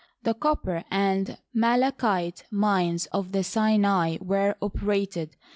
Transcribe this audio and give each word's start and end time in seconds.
The 0.23 0.33
copper 0.33 0.83
and 0.89 1.37
malachite 1.53 2.45
mines 2.49 3.05
of 3.11 3.33
the 3.33 3.43
Sinai 3.43 4.17
were 4.19 4.55
operated. 4.59 5.35